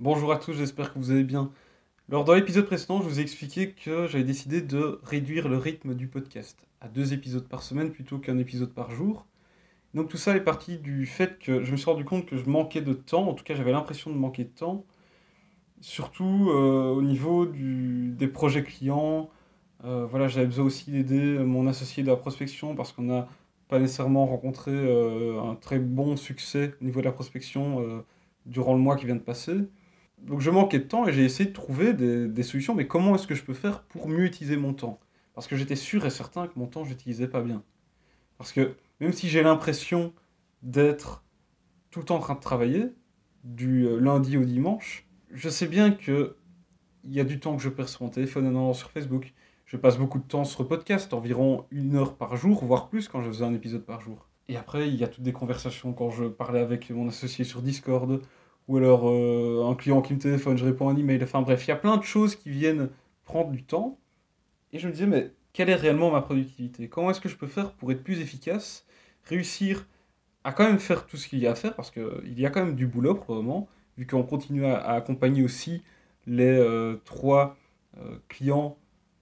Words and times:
Bonjour 0.00 0.32
à 0.32 0.38
tous, 0.38 0.54
j'espère 0.54 0.92
que 0.92 0.98
vous 0.98 1.12
allez 1.12 1.22
bien. 1.22 1.52
Lors 2.08 2.24
dans 2.24 2.34
l'épisode 2.34 2.66
précédent, 2.66 3.00
je 3.00 3.08
vous 3.08 3.20
ai 3.20 3.22
expliqué 3.22 3.70
que 3.70 4.08
j'avais 4.08 4.24
décidé 4.24 4.60
de 4.60 4.98
réduire 5.04 5.48
le 5.48 5.56
rythme 5.56 5.94
du 5.94 6.08
podcast 6.08 6.58
à 6.80 6.88
deux 6.88 7.12
épisodes 7.12 7.46
par 7.46 7.62
semaine 7.62 7.92
plutôt 7.92 8.18
qu'un 8.18 8.38
épisode 8.38 8.74
par 8.74 8.90
jour. 8.90 9.24
Donc 9.94 10.08
tout 10.08 10.16
ça 10.16 10.34
est 10.34 10.40
parti 10.40 10.78
du 10.78 11.06
fait 11.06 11.38
que 11.38 11.62
je 11.62 11.70
me 11.70 11.76
suis 11.76 11.88
rendu 11.88 12.04
compte 12.04 12.26
que 12.26 12.36
je 12.36 12.50
manquais 12.50 12.80
de 12.80 12.92
temps, 12.92 13.28
en 13.28 13.34
tout 13.34 13.44
cas 13.44 13.54
j'avais 13.54 13.70
l'impression 13.70 14.10
de 14.10 14.16
manquer 14.16 14.42
de 14.42 14.48
temps, 14.48 14.84
surtout 15.80 16.50
euh, 16.50 16.90
au 16.90 17.00
niveau 17.00 17.46
des 17.46 18.26
projets 18.26 18.64
clients. 18.64 19.30
Euh, 19.84 20.06
voilà, 20.06 20.26
j'avais 20.26 20.46
besoin 20.46 20.64
aussi 20.64 20.90
d'aider 20.90 21.38
mon 21.38 21.68
associé 21.68 22.02
de 22.02 22.08
la 22.08 22.16
prospection 22.16 22.74
parce 22.74 22.92
qu'on 22.92 23.02
n'a 23.02 23.28
pas 23.68 23.78
nécessairement 23.78 24.26
rencontré 24.26 24.72
euh, 24.72 25.40
un 25.40 25.54
très 25.54 25.78
bon 25.78 26.16
succès 26.16 26.74
au 26.82 26.84
niveau 26.84 26.98
de 27.00 27.06
la 27.06 27.12
prospection 27.12 28.02
durant 28.44 28.74
le 28.74 28.80
mois 28.80 28.96
qui 28.96 29.06
vient 29.06 29.14
de 29.14 29.20
passer. 29.20 29.54
Donc 30.24 30.40
je 30.40 30.50
manquais 30.50 30.78
de 30.78 30.84
temps 30.84 31.06
et 31.06 31.12
j'ai 31.12 31.24
essayé 31.24 31.48
de 31.48 31.54
trouver 31.54 31.92
des, 31.92 32.28
des 32.28 32.42
solutions, 32.42 32.74
mais 32.74 32.86
comment 32.86 33.14
est-ce 33.14 33.26
que 33.26 33.34
je 33.34 33.44
peux 33.44 33.54
faire 33.54 33.82
pour 33.82 34.08
mieux 34.08 34.24
utiliser 34.24 34.56
mon 34.56 34.72
temps? 34.72 34.98
Parce 35.34 35.46
que 35.46 35.56
j'étais 35.56 35.76
sûr 35.76 36.06
et 36.06 36.10
certain 36.10 36.46
que 36.46 36.52
mon 36.56 36.66
temps, 36.66 36.84
je 36.84 36.90
n'utilisais 36.90 37.28
pas 37.28 37.42
bien. 37.42 37.62
Parce 38.38 38.52
que 38.52 38.74
même 39.00 39.12
si 39.12 39.28
j'ai 39.28 39.42
l'impression 39.42 40.12
d'être 40.62 41.24
tout 41.90 42.00
le 42.00 42.06
temps 42.06 42.16
en 42.16 42.20
train 42.20 42.34
de 42.34 42.40
travailler, 42.40 42.92
du 43.44 43.86
euh, 43.86 43.98
lundi 43.98 44.36
au 44.38 44.44
dimanche, 44.44 45.06
je 45.30 45.48
sais 45.48 45.66
bien 45.66 45.90
que 45.90 46.36
il 47.04 47.12
y 47.12 47.20
a 47.20 47.24
du 47.24 47.38
temps 47.38 47.54
que 47.56 47.62
je 47.62 47.68
perds 47.68 47.90
sur 47.90 48.02
mon 48.02 48.08
téléphone 48.08 48.46
en 48.46 48.50
allant 48.50 48.72
sur 48.72 48.90
Facebook. 48.90 49.34
Je 49.66 49.76
passe 49.76 49.98
beaucoup 49.98 50.18
de 50.18 50.24
temps 50.24 50.44
sur 50.44 50.62
le 50.62 50.68
podcast, 50.68 51.12
environ 51.12 51.66
une 51.70 51.96
heure 51.96 52.16
par 52.16 52.36
jour, 52.36 52.64
voire 52.64 52.88
plus 52.88 53.08
quand 53.08 53.20
je 53.22 53.28
faisais 53.28 53.44
un 53.44 53.52
épisode 53.52 53.84
par 53.84 54.00
jour. 54.00 54.28
Et 54.48 54.56
après, 54.56 54.88
il 54.88 54.94
y 54.94 55.04
a 55.04 55.08
toutes 55.08 55.22
des 55.22 55.32
conversations 55.32 55.92
quand 55.92 56.10
je 56.10 56.24
parlais 56.24 56.60
avec 56.60 56.90
mon 56.90 57.08
associé 57.08 57.44
sur 57.44 57.60
Discord, 57.60 58.22
ou 58.68 58.76
alors 58.78 59.08
euh, 59.08 59.68
un 59.70 59.74
client 59.74 60.00
qui 60.02 60.14
me 60.14 60.18
téléphone, 60.18 60.56
je 60.56 60.64
réponds 60.64 60.88
à 60.88 60.92
un 60.92 60.96
email. 60.96 61.22
Enfin 61.22 61.42
bref, 61.42 61.66
il 61.66 61.68
y 61.68 61.72
a 61.72 61.76
plein 61.76 61.96
de 61.96 62.02
choses 62.02 62.36
qui 62.36 62.50
viennent 62.50 62.88
prendre 63.24 63.50
du 63.50 63.62
temps. 63.62 63.98
Et 64.72 64.78
je 64.78 64.86
me 64.86 64.92
disais, 64.92 65.06
mais 65.06 65.32
quelle 65.52 65.70
est 65.70 65.74
réellement 65.74 66.10
ma 66.10 66.22
productivité? 66.22 66.88
Comment 66.88 67.10
est-ce 67.10 67.20
que 67.20 67.28
je 67.28 67.36
peux 67.36 67.46
faire 67.46 67.72
pour 67.72 67.92
être 67.92 68.02
plus 68.02 68.20
efficace 68.20 68.86
Réussir 69.24 69.86
à 70.44 70.52
quand 70.52 70.64
même 70.64 70.78
faire 70.78 71.06
tout 71.06 71.16
ce 71.16 71.28
qu'il 71.28 71.38
y 71.38 71.46
a 71.46 71.52
à 71.52 71.54
faire, 71.54 71.74
parce 71.74 71.90
qu'il 71.90 72.38
y 72.38 72.44
a 72.44 72.50
quand 72.50 72.64
même 72.64 72.74
du 72.74 72.86
boulot 72.86 73.14
pour 73.14 73.34
le 73.34 73.42
moment, 73.42 73.68
vu 73.96 74.06
qu'on 74.06 74.22
continue 74.22 74.66
à, 74.66 74.78
accompagner 74.90 75.42
aussi 75.42 75.82
les 76.26 76.44
euh, 76.44 76.96
trois 77.04 77.56
euh, 77.98 78.18
clients 78.28 78.76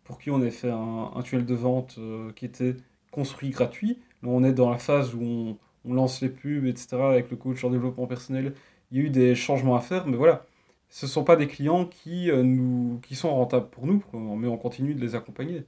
pour 0.04 0.18
qui 0.18 0.30
on 0.30 0.42
a 0.42 0.50
fait 0.50 0.70
un, 0.70 1.10
un 1.14 1.22
tunnel 1.22 1.46
de 1.46 1.54
vente 1.54 1.98
qui 2.34 2.44
était 2.44 2.76
construit 3.12 3.50
gratuit. 3.50 4.00
Là, 4.22 4.30
on 4.30 4.42
est 4.42 4.52
dans 4.52 4.70
la 4.70 4.78
phase 4.78 5.14
où 5.14 5.22
on, 5.22 5.58
on 5.84 5.94
lance 5.94 6.20
les 6.20 6.28
pubs, 6.28 6.66
etc., 6.66 6.96
avec 6.96 7.30
le 7.30 7.36
coach 7.36 7.64
en 7.64 7.70
développement 7.70 8.06
personnel 8.06 8.54
il 8.92 8.98
y 8.98 9.00
a 9.00 9.04
eu 9.04 9.10
des 9.10 9.34
changements 9.34 9.74
à 9.74 9.80
faire, 9.80 10.06
mais 10.06 10.18
voilà, 10.18 10.44
ce 10.90 11.06
ne 11.06 11.10
sont 11.10 11.24
pas 11.24 11.36
des 11.36 11.46
clients 11.48 11.86
qui, 11.86 12.30
euh, 12.30 12.98
sont 13.12 13.34
rentables 13.34 13.70
pour 13.70 13.86
nous, 13.86 14.04
mais 14.12 14.46
on 14.48 14.58
continue 14.58 14.94
de 14.94 15.00
les 15.00 15.14
accompagner. 15.14 15.64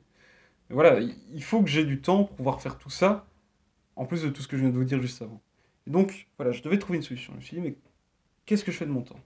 Mais 0.69 0.75
voilà, 0.75 1.01
il 1.01 1.43
faut 1.43 1.63
que 1.63 1.71
j'ai 1.71 1.85
du 1.85 2.01
temps 2.03 2.25
pour 2.25 2.37
pouvoir 2.37 2.61
faire 2.61 2.79
tout 2.79 2.91
ça, 2.91 3.27
en 3.97 4.05
plus 4.05 4.23
de 4.23 4.29
tout 4.29 4.43
ce 4.43 4.49
que 4.49 4.57
je 4.57 4.63
viens 4.63 4.71
de 4.71 4.77
vous 4.77 4.85
dire 4.85 5.01
juste 5.01 5.23
avant. 5.23 5.41
Et 5.87 5.91
donc, 5.91 6.29
voilà, 6.37 6.53
je 6.53 6.63
devais 6.63 6.79
trouver 6.79 6.99
une 6.99 7.03
solution. 7.03 7.33
Je 7.35 7.39
me 7.39 7.43
suis 7.43 7.57
dit, 7.57 7.63
mais 7.63 7.77
qu'est-ce 8.45 8.65
que 8.65 8.73
je 8.73 8.77
fais 8.77 8.87
de 8.87 8.91
mon 8.91 9.03
temps? 9.03 9.21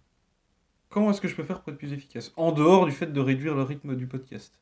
Comment 0.90 1.10
est-ce 1.10 1.20
que 1.20 1.28
je 1.28 1.34
peux 1.34 1.44
faire 1.44 1.60
pour 1.60 1.72
être 1.72 1.78
plus 1.78 1.92
efficace? 1.92 2.32
En 2.36 2.52
dehors 2.52 2.86
du 2.86 2.92
fait 2.92 3.12
de 3.12 3.20
réduire 3.20 3.54
le 3.56 3.62
rythme 3.62 3.96
du 3.96 4.06
podcast. 4.06 4.60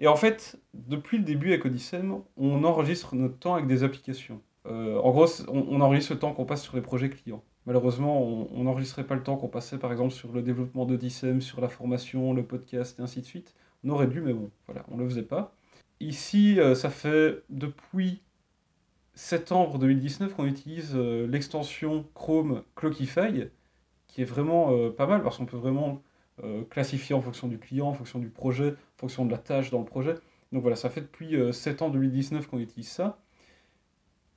Et 0.00 0.08
en 0.08 0.16
fait, 0.16 0.58
depuis 0.74 1.18
le 1.18 1.24
début 1.24 1.48
avec 1.48 1.64
Odyssem, 1.64 2.20
on 2.36 2.64
enregistre 2.64 3.14
notre 3.14 3.38
temps 3.38 3.54
avec 3.54 3.68
des 3.68 3.84
applications. 3.84 4.42
Euh, 4.66 4.98
en 4.98 5.10
gros, 5.10 5.26
on, 5.48 5.80
enregistre 5.80 6.12
le 6.12 6.18
temps 6.18 6.32
qu'on 6.32 6.44
passe 6.44 6.62
sur 6.62 6.76
les 6.76 6.82
projets 6.82 7.10
clients. 7.10 7.42
Malheureusement, 7.66 8.22
on 8.22 8.64
n'enregistrait 8.64 9.04
pas 9.04 9.14
le 9.14 9.22
temps 9.22 9.36
qu'on 9.36 9.48
passait 9.48 9.78
par 9.78 9.92
exemple 9.92 10.12
sur 10.12 10.32
le 10.32 10.42
développement 10.42 10.86
de 10.86 10.96
DSM, 10.96 11.40
sur 11.40 11.60
la 11.60 11.68
formation, 11.68 12.32
le 12.34 12.44
podcast 12.44 12.98
et 12.98 13.02
ainsi 13.02 13.20
de 13.20 13.26
suite. 13.26 13.54
On 13.84 13.90
aurait 13.90 14.06
dû, 14.06 14.20
mais 14.20 14.32
bon, 14.32 14.50
voilà, 14.66 14.84
on 14.90 14.96
ne 14.96 15.02
le 15.02 15.08
faisait 15.08 15.22
pas. 15.22 15.54
Ici, 16.00 16.58
euh, 16.58 16.74
ça 16.74 16.90
fait 16.90 17.42
depuis 17.50 18.22
septembre 19.14 19.78
2019 19.78 20.34
qu'on 20.34 20.46
utilise 20.46 20.92
euh, 20.94 21.26
l'extension 21.26 22.06
Chrome 22.14 22.62
Clockify, 22.76 23.48
qui 24.06 24.22
est 24.22 24.24
vraiment 24.24 24.90
pas 24.90 25.06
mal 25.06 25.22
parce 25.22 25.38
qu'on 25.38 25.46
peut 25.46 25.56
vraiment 25.56 26.02
classifier 26.70 27.14
en 27.14 27.20
fonction 27.20 27.48
du 27.48 27.58
client, 27.58 27.86
en 27.86 27.92
fonction 27.92 28.18
du 28.18 28.28
projet, 28.30 28.70
en 28.70 28.98
fonction 28.98 29.24
de 29.26 29.30
la 29.30 29.38
tâche 29.38 29.70
dans 29.70 29.78
le 29.78 29.84
projet. 29.84 30.14
Donc 30.52 30.62
voilà, 30.62 30.74
ça 30.74 30.90
fait 30.90 31.02
depuis 31.02 31.36
septembre 31.52 31.92
2019 31.92 32.48
qu'on 32.48 32.58
utilise 32.58 32.88
ça. 32.88 33.20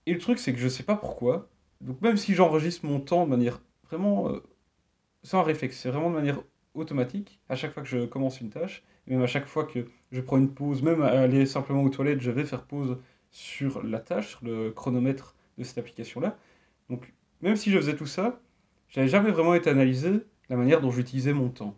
Et 0.05 0.13
le 0.13 0.19
truc, 0.19 0.39
c'est 0.39 0.53
que 0.53 0.59
je 0.59 0.67
sais 0.67 0.83
pas 0.83 0.95
pourquoi, 0.95 1.49
donc 1.81 2.01
même 2.01 2.17
si 2.17 2.33
j'enregistre 2.33 2.85
mon 2.85 2.99
temps 2.99 3.25
de 3.25 3.29
manière 3.29 3.61
vraiment 3.89 4.29
euh, 4.29 4.43
sans 5.23 5.43
réflexe, 5.43 5.77
c'est 5.79 5.89
vraiment 5.89 6.09
de 6.09 6.15
manière 6.15 6.41
automatique, 6.73 7.39
à 7.49 7.55
chaque 7.55 7.73
fois 7.73 7.83
que 7.83 7.89
je 7.89 8.05
commence 8.05 8.41
une 8.41 8.49
tâche, 8.49 8.83
et 9.07 9.11
même 9.11 9.21
à 9.21 9.27
chaque 9.27 9.47
fois 9.47 9.65
que 9.65 9.87
je 10.11 10.21
prends 10.21 10.37
une 10.37 10.53
pause, 10.53 10.81
même 10.81 11.01
à 11.01 11.09
aller 11.09 11.45
simplement 11.45 11.83
aux 11.83 11.89
toilettes, 11.89 12.21
je 12.21 12.31
vais 12.31 12.45
faire 12.45 12.63
pause 12.63 12.97
sur 13.31 13.83
la 13.83 13.99
tâche, 13.99 14.29
sur 14.29 14.43
le 14.43 14.71
chronomètre 14.71 15.35
de 15.57 15.63
cette 15.63 15.77
application-là. 15.77 16.37
Donc 16.89 17.13
même 17.41 17.55
si 17.55 17.71
je 17.71 17.77
faisais 17.77 17.95
tout 17.95 18.05
ça, 18.05 18.41
j'avais 18.89 19.07
jamais 19.07 19.31
vraiment 19.31 19.53
été 19.53 19.69
analysé 19.69 20.11
la 20.49 20.55
manière 20.55 20.81
dont 20.81 20.91
j'utilisais 20.91 21.33
mon 21.33 21.49
temps. 21.49 21.75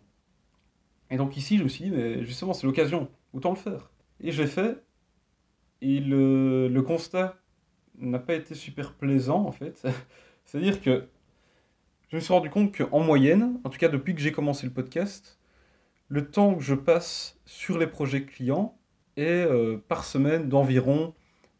Et 1.10 1.16
donc 1.16 1.36
ici, 1.36 1.58
je 1.58 1.64
me 1.64 1.68
suis 1.68 1.84
dit, 1.84 1.90
mais 1.90 2.24
justement, 2.24 2.52
c'est 2.52 2.66
l'occasion, 2.66 3.08
autant 3.32 3.50
le 3.50 3.56
faire. 3.56 3.90
Et 4.20 4.32
je 4.32 4.42
l'ai 4.42 4.48
fait, 4.48 4.82
et 5.82 6.00
le, 6.00 6.68
le 6.68 6.82
constat 6.82 7.36
n'a 7.98 8.18
pas 8.18 8.34
été 8.34 8.54
super 8.54 8.94
plaisant 8.94 9.44
en 9.46 9.52
fait. 9.52 9.86
C'est-à-dire 10.44 10.80
que 10.80 11.08
je 12.08 12.16
me 12.16 12.20
suis 12.20 12.32
rendu 12.32 12.50
compte 12.50 12.76
qu'en 12.76 13.00
moyenne, 13.00 13.60
en 13.64 13.70
tout 13.70 13.78
cas 13.78 13.88
depuis 13.88 14.14
que 14.14 14.20
j'ai 14.20 14.32
commencé 14.32 14.66
le 14.66 14.72
podcast, 14.72 15.38
le 16.08 16.30
temps 16.30 16.54
que 16.54 16.62
je 16.62 16.74
passe 16.74 17.38
sur 17.44 17.78
les 17.78 17.86
projets 17.86 18.24
clients 18.24 18.78
est 19.16 19.44
euh, 19.44 19.78
par 19.88 20.04
semaine 20.04 20.48
d'environ 20.48 21.14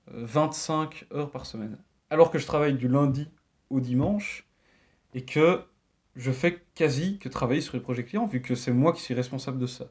25 0.08 1.06
euh, 1.12 1.18
heures 1.18 1.30
par 1.30 1.46
semaine. 1.46 1.78
Alors 2.10 2.30
que 2.30 2.38
je 2.38 2.46
travaille 2.46 2.74
du 2.74 2.88
lundi 2.88 3.28
au 3.70 3.80
dimanche 3.80 4.46
et 5.14 5.24
que 5.24 5.62
je 6.14 6.30
fais 6.30 6.62
quasi 6.74 7.18
que 7.18 7.28
travailler 7.28 7.60
sur 7.60 7.74
les 7.74 7.82
projets 7.82 8.04
clients 8.04 8.26
vu 8.26 8.40
que 8.40 8.54
c'est 8.54 8.72
moi 8.72 8.92
qui 8.92 9.02
suis 9.02 9.14
responsable 9.14 9.58
de 9.58 9.66
ça. 9.66 9.86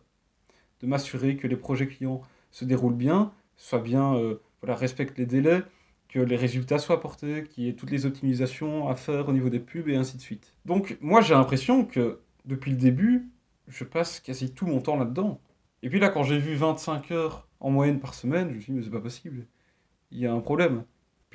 De 0.82 0.88
m'assurer 0.88 1.36
que 1.36 1.48
les 1.48 1.56
projets 1.58 1.88
clients 1.88 2.22
se 2.52 2.66
déroulent 2.66 2.96
bien, 2.96 3.34
soient 3.58 3.80
bien, 3.80 4.16
euh, 4.16 4.42
voilà, 4.62 4.76
respectent 4.76 5.18
les 5.18 5.26
délais, 5.26 5.64
que 6.10 6.20
les 6.20 6.36
résultats 6.36 6.80
soient 6.80 7.02
portés, 7.02 7.44
qu'il 7.44 7.66
y 7.66 7.70
ait 7.70 7.74
toutes 7.74 7.92
les 7.92 8.06
optimisations 8.06 8.88
à 8.88 8.96
faire 8.96 9.28
au 9.30 9.34
niveau 9.34 9.50
des 9.50 9.60
pubs 9.60 9.90
et 9.90 9.96
ainsi 9.96 10.18
de 10.18 10.22
suite. 10.22 10.54
Donc 10.66 10.98
moi 11.02 11.22
j'ai 11.22 11.34
l'impression 11.34 11.86
que 11.86 12.20
depuis 12.46 12.72
le 12.72 12.78
début, 12.78 13.30
je 13.68 13.84
passe 13.84 14.20
quasi 14.20 14.54
tout 14.54 14.66
mon 14.66 14.82
temps 14.82 14.98
là-dedans. 14.98 15.42
Et 15.84 15.90
puis 15.90 16.00
là 16.00 16.10
quand 16.10 16.24
j'ai 16.24 16.38
vu 16.38 16.56
25 16.56 17.12
heures 17.12 17.48
en 17.60 17.70
moyenne 17.70 18.00
par 18.00 18.14
semaine, 18.14 18.50
je 18.50 18.56
me 18.56 18.62
suis 18.62 18.72
dit 18.74 18.80
mais 18.80 18.86
c'est 18.86 18.92
pas 18.92 19.02
possible, 19.02 19.48
il 20.12 20.20
y 20.20 20.26
a 20.26 20.34
un 20.34 20.42
problème. 20.42 20.86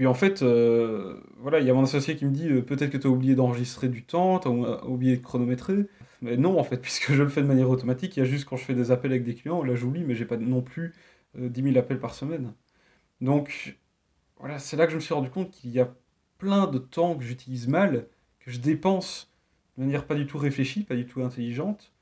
Puis 0.00 0.06
en 0.06 0.14
fait, 0.14 0.42
euh, 0.42 1.20
voilà, 1.36 1.60
il 1.60 1.66
y 1.66 1.70
a 1.70 1.75
mon 1.75 1.82
associé 1.82 2.16
qui 2.16 2.25
me 2.25 2.30
dit 2.30 2.48
euh, 2.48 2.62
peut-être 2.62 2.91
que 2.91 2.97
tu 2.97 3.06
as 3.06 3.10
oublié 3.10 3.34
d'enregistrer 3.34 3.88
du 3.91 4.03
temps, 4.03 4.38
tu 4.38 4.48
as 4.48 4.86
oublié 4.86 5.16
de 5.16 5.22
chronométrer. 5.22 5.86
Mais 6.22 6.38
non, 6.38 6.59
en 6.59 6.64
fait, 6.64 6.78
puisque 6.80 7.12
je 7.12 7.22
le 7.22 7.28
fais 7.28 7.42
de 7.42 7.47
manière 7.47 7.69
automatique, 7.69 8.16
il 8.16 8.20
y 8.20 8.22
a 8.22 8.26
juste 8.26 8.47
quand 8.48 8.56
je 8.56 8.64
fais 8.64 8.75
des 8.75 8.91
appels 8.92 9.10
avec 9.10 9.25
des 9.25 9.34
clients, 9.34 9.62
là 9.62 9.75
j'oublie, 9.75 10.04
mais 10.04 10.14
j'ai 10.14 10.25
pas 10.25 10.38
non 10.38 10.62
plus 10.62 10.94
10 11.34 11.60
euh, 11.60 11.64
000 11.64 11.78
appels 11.78 12.00
par 12.00 12.14
semaine. 12.14 12.54
Donc 13.20 13.76
voilà, 14.40 14.58
c'est 14.58 14.76
là 14.76 14.86
que 14.86 14.92
je 14.92 14.96
me 14.96 15.00
suis 15.00 15.14
rendu 15.14 15.30
compte 15.30 15.50
qu'il 15.50 15.70
y 15.70 15.80
a 15.80 15.94
plein 16.38 16.66
de 16.66 16.78
temps 16.78 17.14
que 17.14 17.22
j'utilise 17.22 17.68
mal, 17.68 18.06
que 18.40 18.50
je 18.50 18.58
dépense 18.58 19.30
de 19.76 19.84
manière 19.84 20.06
pas 20.06 20.14
du 20.14 20.26
tout 20.26 20.38
réfléchie, 20.38 20.82
pas 20.82 20.96
du 20.96 21.06
tout 21.06 21.22
intelligente. 21.22 21.92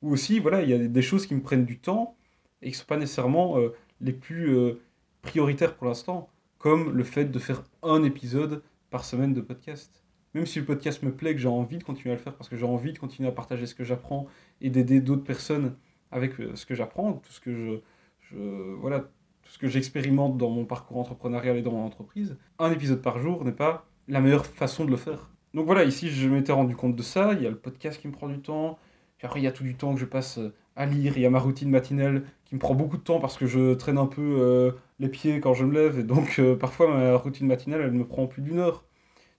Ou 0.00 0.12
aussi, 0.12 0.38
voilà, 0.38 0.62
il 0.62 0.70
y 0.70 0.72
a 0.72 0.78
des 0.78 1.02
choses 1.02 1.26
qui 1.26 1.34
me 1.34 1.42
prennent 1.42 1.64
du 1.64 1.78
temps 1.78 2.16
et 2.62 2.66
qui 2.66 2.72
ne 2.72 2.76
sont 2.76 2.86
pas 2.86 2.96
nécessairement 2.96 3.58
euh, 3.58 3.74
les 4.00 4.12
plus 4.12 4.56
euh, 4.56 4.80
prioritaires 5.22 5.74
pour 5.76 5.86
l'instant, 5.86 6.30
comme 6.58 6.92
le 6.92 7.04
fait 7.04 7.26
de 7.26 7.38
faire 7.38 7.64
un 7.82 8.04
épisode 8.04 8.62
par 8.90 9.04
semaine 9.04 9.34
de 9.34 9.40
podcast. 9.40 10.04
Même 10.34 10.46
si 10.46 10.60
le 10.60 10.64
podcast 10.64 11.02
me 11.02 11.12
plaît, 11.12 11.34
que 11.34 11.40
j'ai 11.40 11.48
envie 11.48 11.78
de 11.78 11.84
continuer 11.84 12.12
à 12.12 12.16
le 12.16 12.22
faire 12.22 12.34
parce 12.36 12.48
que 12.48 12.56
j'ai 12.56 12.66
envie 12.66 12.92
de 12.92 12.98
continuer 12.98 13.28
à 13.28 13.32
partager 13.32 13.66
ce 13.66 13.74
que 13.74 13.84
j'apprends 13.84 14.26
et 14.60 14.70
d'aider 14.70 15.00
d'autres 15.00 15.24
personnes 15.24 15.76
avec 16.12 16.38
euh, 16.40 16.54
ce 16.54 16.66
que 16.66 16.74
j'apprends, 16.74 17.14
tout 17.14 17.32
ce 17.32 17.40
que 17.40 17.52
je, 17.52 17.80
je 18.20 18.36
voilà, 18.74 19.10
tout 19.44 19.52
ce 19.52 19.58
que 19.58 19.68
j'expérimente 19.68 20.36
dans 20.36 20.50
mon 20.50 20.64
parcours 20.64 20.98
entrepreneurial 20.98 21.56
et 21.56 21.62
dans 21.62 21.72
mon 21.72 21.84
entreprise, 21.84 22.36
un 22.58 22.72
épisode 22.72 23.02
par 23.02 23.18
jour 23.20 23.44
n'est 23.44 23.52
pas 23.52 23.86
la 24.08 24.20
meilleure 24.20 24.46
façon 24.46 24.84
de 24.84 24.90
le 24.90 24.96
faire. 24.96 25.30
Donc 25.54 25.66
voilà, 25.66 25.84
ici 25.84 26.10
je 26.10 26.28
m'étais 26.28 26.52
rendu 26.52 26.74
compte 26.74 26.96
de 26.96 27.02
ça, 27.02 27.32
il 27.34 27.42
y 27.42 27.46
a 27.46 27.50
le 27.50 27.56
podcast 27.56 28.00
qui 28.00 28.08
me 28.08 28.12
prend 28.12 28.28
du 28.28 28.40
temps, 28.40 28.78
puis 29.18 29.26
après 29.26 29.40
il 29.40 29.44
y 29.44 29.46
a 29.46 29.52
tout 29.52 29.62
du 29.62 29.76
temps 29.76 29.94
que 29.94 30.00
je 30.00 30.04
passe 30.04 30.38
euh, 30.38 30.52
à 30.76 30.86
lire, 30.86 31.16
il 31.16 31.22
y 31.22 31.26
a 31.26 31.30
ma 31.30 31.38
routine 31.38 31.70
matinale 31.70 32.24
qui 32.44 32.56
me 32.56 32.60
prend 32.60 32.74
beaucoup 32.74 32.96
de 32.96 33.02
temps 33.02 33.20
parce 33.20 33.36
que 33.36 33.46
je 33.46 33.74
traîne 33.74 33.98
un 33.98 34.06
peu 34.06 34.20
euh, 34.40 34.72
les 34.98 35.08
pieds 35.08 35.40
quand 35.40 35.54
je 35.54 35.64
me 35.64 35.72
lève, 35.72 35.98
et 35.98 36.02
donc 36.02 36.38
euh, 36.38 36.56
parfois 36.56 36.88
ma 36.88 37.14
routine 37.16 37.46
matinale 37.46 37.82
elle 37.82 37.92
me 37.92 38.04
prend 38.04 38.26
plus 38.26 38.42
d'une 38.42 38.58
heure. 38.58 38.84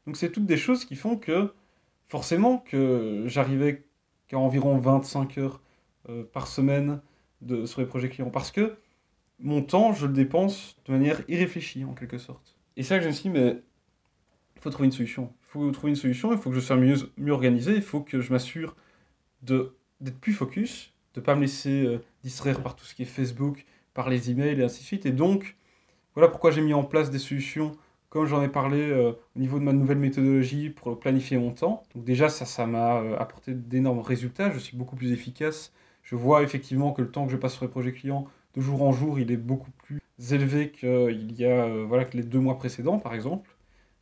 Donc 0.08 0.16
c'est 0.16 0.32
toutes 0.32 0.46
des 0.46 0.58
choses 0.58 0.86
qui 0.86 0.96
font 0.96 1.18
que 1.18 1.54
forcément 2.08 2.60
que 2.60 3.24
j'arrivais 3.26 3.84
qu'à 4.28 4.38
environ 4.38 4.78
25 4.78 5.38
heures 5.40 5.62
par 6.34 6.46
semaine 6.48 7.02
de, 7.42 7.66
sur 7.66 7.82
les 7.82 7.88
projets 7.88 8.10
clients, 8.10 8.30
parce 8.30 8.52
que 8.52 8.78
mon 9.40 9.62
temps, 9.62 9.94
je 9.94 10.08
le 10.08 10.14
dépense 10.14 10.78
de 10.86 10.94
manière 10.94 11.22
irréfléchie, 11.28 11.84
en 11.86 11.94
quelque 11.94 12.18
sorte. 12.18 12.56
Et 12.78 12.84
ça, 12.84 13.00
je 13.00 13.08
me 13.08 13.12
suis 13.12 13.24
dit, 13.24 13.30
mais 13.30 13.62
il 14.56 14.62
faut 14.62 14.70
trouver 14.70 14.88
une 14.88 14.92
solution. 14.92 15.34
Il 15.44 15.48
faut 15.48 15.72
trouver 15.72 15.92
une 15.92 15.98
solution, 15.98 16.32
il 16.32 16.38
faut 16.38 16.50
que 16.50 16.56
je 16.56 16.62
sois 16.62 16.76
mieux, 16.76 16.96
mieux 17.18 17.32
organisé, 17.32 17.76
il 17.76 17.82
faut 17.82 18.02
que 18.02 18.22
je 18.22 18.32
m'assure 18.32 18.76
d'être 19.42 20.20
plus 20.20 20.34
focus, 20.34 20.94
de 21.14 21.22
ne 21.22 21.26
pas 21.26 21.36
me 21.36 21.42
laisser 21.42 21.86
euh, 21.86 22.02
distraire 22.24 22.62
par 22.62 22.76
tout 22.76 22.86
ce 22.86 22.94
qui 22.96 23.04
est 23.04 23.06
Facebook, 23.06 23.66
par 23.94 24.10
les 24.10 24.32
emails 24.32 24.60
et 24.60 24.64
ainsi 24.64 24.82
de 24.82 24.86
suite. 24.86 25.06
Et 25.06 25.12
donc, 25.12 25.56
voilà 26.14 26.28
pourquoi 26.30 26.52
j'ai 26.52 26.62
mis 26.62 26.74
en 26.74 26.84
place 26.84 27.10
des 27.10 27.20
solutions, 27.20 27.78
comme 28.10 28.26
j'en 28.26 28.42
ai 28.42 28.50
parlé 28.50 28.80
euh, 28.80 29.14
au 29.36 29.40
niveau 29.40 29.60
de 29.60 29.64
ma 29.64 29.74
nouvelle 29.74 29.98
méthodologie 29.98 30.70
pour 30.70 31.00
planifier 31.00 31.38
mon 31.38 31.52
temps. 31.52 31.84
Donc 31.94 32.04
déjà, 32.04 32.30
ça, 32.30 32.46
ça 32.46 32.66
m'a 32.66 33.02
euh, 33.02 33.18
apporté 33.18 33.54
d'énormes 33.54 34.00
résultats. 34.00 34.52
Je 34.52 34.60
suis 34.60 34.78
beaucoup 34.78 34.96
plus 34.96 35.12
efficace. 35.12 35.74
Je 36.04 36.16
vois 36.16 36.44
effectivement 36.44 36.92
que 36.92 37.02
le 37.02 37.12
temps 37.12 37.26
que 37.26 37.32
je 37.32 37.38
passe 37.38 37.54
sur 37.54 37.66
les 37.66 37.72
projets 37.72 37.94
clients, 37.94 38.28
de 38.56 38.62
jour 38.62 38.84
en 38.84 38.92
jour, 38.92 39.20
il 39.20 39.32
est 39.32 39.38
beaucoup 39.38 39.72
plus 39.72 40.02
élevé 40.32 40.72
qu'il 40.72 41.32
y 41.34 41.46
a 41.46 41.68
voilà, 41.86 42.06
que 42.06 42.18
les 42.18 42.24
deux 42.24 42.40
mois 42.40 42.58
précédents, 42.58 43.00
par 43.00 43.14
exemple. 43.14 43.50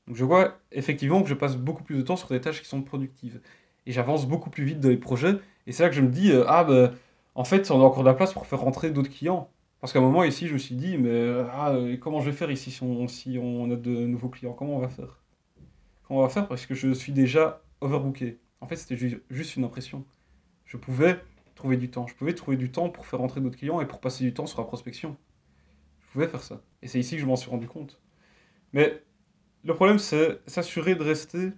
Donc 0.07 0.15
je 0.15 0.25
vois 0.25 0.57
effectivement 0.71 1.21
que 1.23 1.29
je 1.29 1.33
passe 1.33 1.55
beaucoup 1.57 1.83
plus 1.83 1.95
de 1.97 2.01
temps 2.01 2.15
sur 2.15 2.29
des 2.29 2.41
tâches 2.41 2.61
qui 2.61 2.67
sont 2.67 2.81
productives. 2.81 3.41
Et 3.85 3.91
j'avance 3.91 4.27
beaucoup 4.27 4.49
plus 4.49 4.63
vite 4.63 4.79
dans 4.79 4.89
les 4.89 4.97
projets. 4.97 5.35
Et 5.67 5.71
c'est 5.71 5.83
là 5.83 5.89
que 5.89 5.95
je 5.95 6.01
me 6.01 6.09
dis, 6.09 6.31
euh, 6.31 6.45
ah 6.47 6.63
ben, 6.63 6.93
en 7.35 7.43
fait, 7.43 7.69
on 7.71 7.81
a 7.81 7.83
encore 7.83 8.03
de 8.03 8.07
la 8.07 8.13
place 8.13 8.33
pour 8.33 8.45
faire 8.45 8.59
rentrer 8.59 8.91
d'autres 8.91 9.09
clients. 9.09 9.49
Parce 9.81 9.91
qu'à 9.91 9.99
un 9.99 10.03
moment 10.03 10.23
ici, 10.23 10.47
je 10.47 10.53
me 10.53 10.57
suis 10.57 10.75
dit, 10.75 10.97
mais 10.97 11.09
euh, 11.09 11.45
ah, 11.51 11.75
comment 11.99 12.21
je 12.21 12.29
vais 12.29 12.35
faire 12.35 12.51
ici 12.51 12.71
si 12.71 12.83
on 12.83 13.71
a 13.71 13.75
de 13.75 13.91
nouveaux 14.05 14.29
clients? 14.29 14.53
Comment 14.53 14.77
on 14.77 14.79
va 14.79 14.89
faire? 14.89 15.19
Comment 16.07 16.21
on 16.21 16.23
va 16.23 16.29
faire? 16.29 16.47
Parce 16.47 16.65
que 16.65 16.73
je 16.73 16.93
suis 16.93 17.11
déjà 17.11 17.61
overbooké. 17.81 18.39
En 18.61 18.67
fait, 18.67 18.77
c'était 18.77 18.97
juste 19.29 19.55
une 19.57 19.65
impression. 19.65 20.05
Je 20.65 20.77
pouvais 20.77 21.19
trouver 21.63 21.77
du 21.77 21.89
temps. 21.89 22.07
Je 22.07 22.13
pouvais 22.13 22.33
trouver 22.33 22.57
du 22.57 22.71
temps 22.71 22.89
pour 22.89 23.05
faire 23.05 23.19
rentrer 23.19 23.39
d'autres 23.39 23.55
clients 23.55 23.79
et 23.79 23.85
pour 23.85 24.01
passer 24.01 24.25
du 24.25 24.33
temps 24.33 24.45
sur 24.45 24.59
la 24.59 24.67
prospection. 24.67 25.15
Je 26.01 26.11
pouvais 26.11 26.27
faire 26.27 26.43
ça. 26.43 26.61
Et 26.81 26.89
c'est 26.89 26.99
ici 26.99 27.15
que 27.15 27.21
je 27.21 27.25
m'en 27.25 27.37
suis 27.37 27.49
rendu 27.49 27.67
compte. 27.67 28.01
Mais 28.73 29.01
le 29.63 29.73
problème, 29.73 29.97
c'est 29.97 30.41
s'assurer 30.45 30.95
de 30.95 31.03
rester 31.03 31.51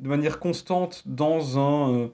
de 0.00 0.08
manière 0.08 0.40
constante 0.40 1.02
dans, 1.04 1.58
un, 1.58 1.92
euh, 1.92 2.08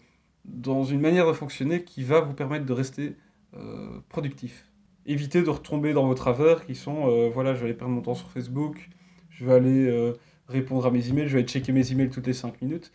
dans 0.44 0.82
une 0.82 1.00
manière 1.00 1.28
de 1.28 1.32
fonctionner 1.32 1.84
qui 1.84 2.02
va 2.02 2.20
vous 2.20 2.34
permettre 2.34 2.66
de 2.66 2.72
rester 2.72 3.14
euh, 3.54 4.00
productif. 4.08 4.66
Évitez 5.06 5.42
de 5.42 5.50
retomber 5.50 5.92
dans 5.92 6.08
vos 6.08 6.14
travers 6.14 6.66
qui 6.66 6.74
sont, 6.74 7.08
euh, 7.08 7.30
voilà, 7.32 7.54
je 7.54 7.60
vais 7.60 7.66
aller 7.66 7.74
perdre 7.74 7.94
mon 7.94 8.02
temps 8.02 8.16
sur 8.16 8.28
Facebook, 8.28 8.90
je 9.30 9.44
vais 9.44 9.52
aller 9.52 10.12
répondre 10.48 10.84
à 10.84 10.90
mes 10.90 11.08
emails, 11.08 11.28
je 11.28 11.34
vais 11.34 11.38
aller 11.38 11.48
checker 11.48 11.70
mes 11.70 11.92
emails 11.92 12.10
toutes 12.10 12.26
les 12.26 12.32
5 12.32 12.60
minutes. 12.60 12.90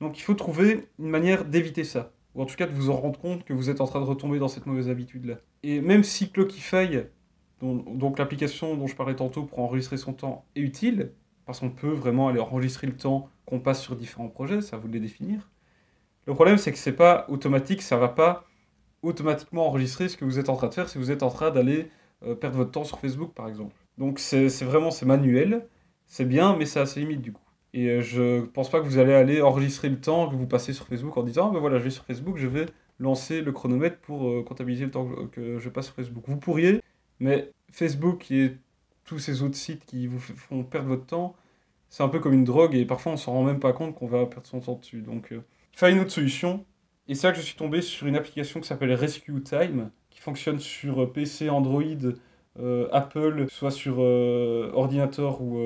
Donc 0.00 0.18
il 0.18 0.22
faut 0.22 0.32
trouver 0.32 0.88
une 0.98 1.10
manière 1.10 1.44
d'éviter 1.44 1.84
ça. 1.84 2.14
Ou 2.34 2.42
en 2.42 2.46
tout 2.46 2.56
cas 2.56 2.66
de 2.66 2.72
vous 2.72 2.90
en 2.90 2.96
rendre 2.96 3.18
compte 3.18 3.44
que 3.44 3.52
vous 3.52 3.70
êtes 3.70 3.80
en 3.80 3.86
train 3.86 4.00
de 4.00 4.06
retomber 4.06 4.38
dans 4.38 4.48
cette 4.48 4.66
mauvaise 4.66 4.88
habitude-là. 4.88 5.36
Et 5.62 5.80
même 5.80 6.02
si 6.02 6.30
Clockify, 6.30 7.04
donc 7.60 8.18
l'application 8.18 8.76
dont 8.76 8.86
je 8.86 8.96
parlais 8.96 9.14
tantôt 9.14 9.44
pour 9.44 9.60
enregistrer 9.60 9.96
son 9.96 10.12
temps, 10.12 10.44
est 10.54 10.60
utile, 10.60 11.12
parce 11.46 11.60
qu'on 11.60 11.70
peut 11.70 11.92
vraiment 11.92 12.28
aller 12.28 12.40
enregistrer 12.40 12.86
le 12.86 12.96
temps 12.96 13.28
qu'on 13.46 13.60
passe 13.60 13.82
sur 13.82 13.96
différents 13.96 14.28
projets, 14.28 14.60
ça 14.60 14.76
vous 14.76 14.88
le 14.88 14.98
définir. 14.98 15.50
Le 16.26 16.34
problème, 16.34 16.56
c'est 16.56 16.72
que 16.72 16.78
c'est 16.78 16.92
pas 16.92 17.26
automatique, 17.28 17.82
ça 17.82 17.96
va 17.96 18.08
pas 18.08 18.44
automatiquement 19.02 19.66
enregistrer 19.66 20.08
ce 20.08 20.16
que 20.16 20.24
vous 20.24 20.38
êtes 20.38 20.48
en 20.48 20.56
train 20.56 20.68
de 20.68 20.74
faire 20.74 20.88
si 20.88 20.98
vous 20.98 21.10
êtes 21.10 21.22
en 21.22 21.28
train 21.28 21.50
d'aller 21.50 21.90
euh, 22.24 22.34
perdre 22.34 22.56
votre 22.56 22.70
temps 22.70 22.84
sur 22.84 22.98
Facebook, 22.98 23.34
par 23.34 23.48
exemple. 23.48 23.74
Donc 23.98 24.18
c'est 24.18 24.48
vraiment, 24.62 24.90
c'est 24.90 25.06
manuel, 25.06 25.68
c'est 26.06 26.24
bien, 26.24 26.56
mais 26.56 26.66
c'est 26.66 26.80
assez 26.80 27.00
limite 27.00 27.20
du 27.20 27.32
coup. 27.32 27.43
Et 27.74 27.88
euh, 27.88 28.00
je 28.00 28.40
pense 28.46 28.70
pas 28.70 28.80
que 28.80 28.86
vous 28.86 28.98
allez 28.98 29.12
aller 29.12 29.42
enregistrer 29.42 29.90
le 29.90 30.00
temps 30.00 30.30
que 30.30 30.34
vous 30.36 30.46
passez 30.46 30.72
sur 30.72 30.86
Facebook 30.86 31.16
en 31.16 31.24
disant, 31.24 31.48
ah 31.50 31.52
ben 31.52 31.60
voilà, 31.60 31.78
je 31.78 31.84
vais 31.84 31.90
sur 31.90 32.04
Facebook, 32.04 32.38
je 32.38 32.46
vais 32.46 32.66
lancer 33.00 33.42
le 33.42 33.52
chronomètre 33.52 33.98
pour 33.98 34.28
euh, 34.28 34.42
comptabiliser 34.42 34.86
le 34.86 34.90
temps 34.92 35.08
que 35.32 35.58
je 35.58 35.68
passe 35.68 35.86
sur 35.86 35.94
Facebook. 35.94 36.24
Vous 36.26 36.38
pourriez, 36.38 36.80
mais 37.20 37.50
Facebook 37.72 38.30
est 38.30 38.56
tous 39.04 39.18
ces 39.18 39.42
autres 39.42 39.56
sites 39.56 39.84
qui 39.84 40.06
vous 40.06 40.18
font 40.18 40.64
perdre 40.64 40.88
votre 40.88 41.04
temps, 41.04 41.36
c'est 41.88 42.02
un 42.02 42.08
peu 42.08 42.18
comme 42.18 42.32
une 42.32 42.44
drogue 42.44 42.74
et 42.74 42.84
parfois 42.84 43.12
on 43.12 43.16
s'en 43.16 43.32
rend 43.32 43.44
même 43.44 43.60
pas 43.60 43.72
compte 43.72 43.94
qu'on 43.94 44.06
va 44.06 44.26
perdre 44.26 44.46
son 44.46 44.60
temps 44.60 44.74
dessus. 44.74 45.00
Donc 45.00 45.32
euh, 45.32 45.42
il 45.72 45.78
fallait 45.78 45.94
une 45.94 46.00
autre 46.00 46.10
solution. 46.10 46.64
Et 47.06 47.14
c'est 47.14 47.26
là 47.26 47.32
que 47.32 47.38
je 47.38 47.44
suis 47.44 47.56
tombé 47.56 47.82
sur 47.82 48.06
une 48.06 48.16
application 48.16 48.60
qui 48.60 48.66
s'appelle 48.66 48.92
Rescue 48.94 49.42
Time, 49.42 49.90
qui 50.10 50.20
fonctionne 50.20 50.58
sur 50.58 51.02
euh, 51.02 51.12
PC, 51.12 51.50
Android, 51.50 51.82
euh, 52.60 52.88
Apple, 52.92 53.46
soit 53.48 53.70
sur 53.70 53.98
ordinateur 53.98 55.40
ou 55.40 55.58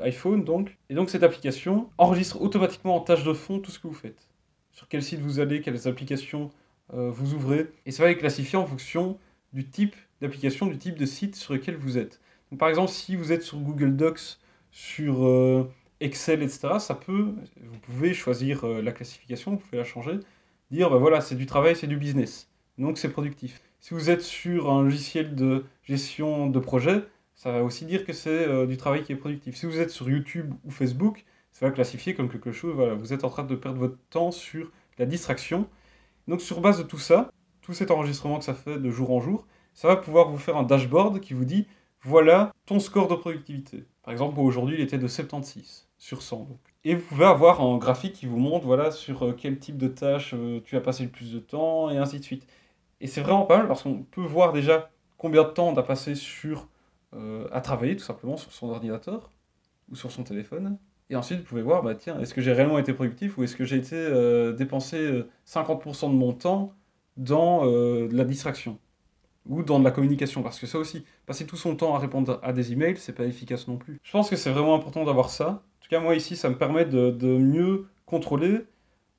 iPhone 0.00 0.44
donc. 0.44 0.76
Et 0.88 0.94
donc 0.94 1.10
cette 1.10 1.22
application 1.22 1.88
enregistre 1.98 2.40
automatiquement 2.40 2.96
en 2.96 3.00
tâche 3.00 3.24
de 3.24 3.32
fond 3.32 3.58
tout 3.58 3.70
ce 3.70 3.78
que 3.78 3.88
vous 3.88 3.94
faites. 3.94 4.28
Sur 4.72 4.88
quel 4.88 5.02
site 5.02 5.20
vous 5.20 5.40
allez, 5.40 5.60
quelles 5.60 5.88
applications 5.88 6.50
vous 6.92 7.34
ouvrez. 7.34 7.68
Et 7.86 7.90
ça 7.90 8.02
va 8.02 8.10
les 8.10 8.18
classifier 8.18 8.58
en 8.58 8.66
fonction 8.66 9.18
du 9.52 9.68
type 9.68 9.96
d'application, 10.20 10.66
du 10.66 10.78
type 10.78 10.96
de 10.98 11.06
site 11.06 11.36
sur 11.36 11.54
lequel 11.54 11.76
vous 11.76 11.98
êtes 11.98 12.20
par 12.58 12.68
exemple, 12.68 12.90
si 12.90 13.16
vous 13.16 13.32
êtes 13.32 13.42
sur 13.42 13.58
Google 13.58 13.96
Docs, 13.96 14.38
sur 14.70 15.24
euh, 15.24 15.70
Excel, 16.00 16.42
etc., 16.42 16.74
ça 16.78 16.94
peut, 16.94 17.34
vous 17.60 17.78
pouvez 17.82 18.14
choisir 18.14 18.64
euh, 18.64 18.82
la 18.82 18.92
classification, 18.92 19.52
vous 19.52 19.58
pouvez 19.58 19.78
la 19.78 19.84
changer, 19.84 20.18
dire, 20.70 20.90
ben 20.90 20.98
voilà, 20.98 21.20
c'est 21.20 21.34
du 21.34 21.46
travail, 21.46 21.76
c'est 21.76 21.86
du 21.86 21.96
business, 21.96 22.48
donc 22.78 22.98
c'est 22.98 23.10
productif. 23.10 23.62
Si 23.82 23.94
vous 23.94 24.10
êtes 24.10 24.22
sur 24.22 24.70
un 24.70 24.84
logiciel 24.84 25.34
de 25.34 25.64
gestion 25.82 26.46
de 26.46 26.60
projet, 26.60 27.02
ça 27.34 27.50
va 27.50 27.64
aussi 27.64 27.84
dire 27.84 28.04
que 28.06 28.12
c'est 28.12 28.30
euh, 28.30 28.64
du 28.64 28.76
travail 28.76 29.02
qui 29.02 29.10
est 29.10 29.16
productif. 29.16 29.56
Si 29.56 29.66
vous 29.66 29.80
êtes 29.80 29.90
sur 29.90 30.08
YouTube 30.08 30.54
ou 30.64 30.70
Facebook, 30.70 31.24
ça 31.50 31.66
va 31.66 31.72
classifier 31.72 32.14
comme 32.14 32.28
quelque 32.28 32.52
chose, 32.52 32.76
voilà, 32.76 32.94
vous 32.94 33.12
êtes 33.12 33.24
en 33.24 33.28
train 33.28 33.42
de 33.42 33.56
perdre 33.56 33.80
votre 33.80 33.98
temps 34.08 34.30
sur 34.30 34.70
la 34.98 35.04
distraction. 35.04 35.66
Donc 36.28 36.40
sur 36.42 36.60
base 36.60 36.78
de 36.78 36.84
tout 36.84 37.00
ça, 37.00 37.32
tout 37.60 37.72
cet 37.72 37.90
enregistrement 37.90 38.38
que 38.38 38.44
ça 38.44 38.54
fait 38.54 38.78
de 38.78 38.90
jour 38.92 39.10
en 39.10 39.20
jour, 39.20 39.48
ça 39.74 39.88
va 39.88 39.96
pouvoir 39.96 40.30
vous 40.30 40.38
faire 40.38 40.56
un 40.56 40.62
dashboard 40.62 41.18
qui 41.18 41.34
vous 41.34 41.44
dit 41.44 41.66
voilà 42.04 42.52
ton 42.66 42.78
score 42.78 43.08
de 43.08 43.16
productivité. 43.16 43.84
Par 44.04 44.12
exemple, 44.12 44.38
aujourd'hui, 44.38 44.76
il 44.78 44.80
était 44.80 44.96
de 44.96 45.08
76 45.08 45.88
sur 45.98 46.22
100. 46.22 46.46
Et 46.84 46.94
vous 46.94 47.02
pouvez 47.02 47.24
avoir 47.24 47.60
un 47.60 47.78
graphique 47.78 48.12
qui 48.12 48.26
vous 48.26 48.38
montre 48.38 48.64
voilà, 48.64 48.92
sur 48.92 49.24
euh, 49.24 49.36
quel 49.36 49.58
type 49.58 49.76
de 49.76 49.88
tâche 49.88 50.34
euh, 50.34 50.60
tu 50.64 50.76
as 50.76 50.80
passé 50.80 51.02
le 51.02 51.10
plus 51.10 51.32
de 51.32 51.40
temps, 51.40 51.90
et 51.90 51.96
ainsi 51.96 52.20
de 52.20 52.24
suite. 52.24 52.46
Et 53.02 53.06
c'est 53.06 53.20
vraiment 53.20 53.44
pas 53.44 53.58
mal 53.58 53.68
parce 53.68 53.82
qu'on 53.82 54.02
peut 54.02 54.22
voir 54.22 54.54
déjà 54.54 54.90
combien 55.18 55.42
de 55.42 55.50
temps 55.50 55.68
on 55.68 55.76
a 55.76 55.82
passé 55.82 56.14
sur, 56.14 56.68
euh, 57.14 57.46
à 57.52 57.60
travailler 57.60 57.96
tout 57.96 58.04
simplement 58.04 58.38
sur 58.38 58.52
son 58.52 58.70
ordinateur 58.70 59.30
ou 59.90 59.96
sur 59.96 60.10
son 60.10 60.22
téléphone. 60.24 60.78
Et 61.10 61.16
ensuite, 61.16 61.40
vous 61.40 61.44
pouvez 61.44 61.62
voir, 61.62 61.82
bah, 61.82 61.94
tiens, 61.94 62.18
est-ce 62.20 62.32
que 62.32 62.40
j'ai 62.40 62.52
réellement 62.52 62.78
été 62.78 62.94
productif 62.94 63.36
ou 63.36 63.44
est-ce 63.44 63.56
que 63.56 63.64
j'ai 63.66 63.76
été 63.76 64.54
dépensé 64.56 65.22
50% 65.44 66.08
de 66.08 66.14
mon 66.14 66.32
temps 66.32 66.72
dans 67.18 67.64
la 67.64 68.24
distraction 68.24 68.78
ou 69.46 69.62
dans 69.62 69.78
de 69.78 69.84
la 69.84 69.90
communication, 69.90 70.42
parce 70.42 70.58
que 70.58 70.66
ça 70.66 70.78
aussi, 70.78 71.04
passer 71.26 71.46
tout 71.46 71.56
son 71.56 71.74
temps 71.74 71.94
à 71.94 71.98
répondre 71.98 72.38
à 72.42 72.52
des 72.52 72.72
emails, 72.72 72.96
c'est 72.96 73.14
pas 73.14 73.24
efficace 73.24 73.66
non 73.68 73.76
plus. 73.76 73.98
Je 74.02 74.12
pense 74.12 74.30
que 74.30 74.36
c'est 74.36 74.50
vraiment 74.50 74.74
important 74.74 75.04
d'avoir 75.04 75.30
ça. 75.30 75.48
En 75.48 75.82
tout 75.82 75.88
cas, 75.90 76.00
moi 76.00 76.14
ici, 76.14 76.36
ça 76.36 76.48
me 76.48 76.56
permet 76.56 76.84
de, 76.84 77.10
de 77.10 77.38
mieux 77.38 77.88
contrôler 78.06 78.66